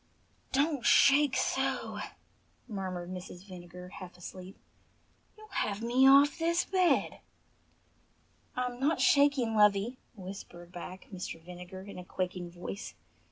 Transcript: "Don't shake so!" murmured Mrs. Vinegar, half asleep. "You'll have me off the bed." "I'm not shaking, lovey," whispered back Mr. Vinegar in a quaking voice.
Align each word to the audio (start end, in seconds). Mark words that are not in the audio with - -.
"Don't 0.51 0.83
shake 0.83 1.35
so!" 1.37 1.99
murmured 2.67 3.11
Mrs. 3.11 3.45
Vinegar, 3.45 3.89
half 3.89 4.17
asleep. 4.17 4.57
"You'll 5.37 5.47
have 5.49 5.83
me 5.83 6.09
off 6.09 6.39
the 6.39 6.65
bed." 6.71 7.19
"I'm 8.55 8.79
not 8.79 8.99
shaking, 8.99 9.53
lovey," 9.55 9.97
whispered 10.15 10.71
back 10.71 11.07
Mr. 11.13 11.39
Vinegar 11.39 11.81
in 11.83 11.99
a 11.99 12.03
quaking 12.03 12.49
voice. 12.49 12.95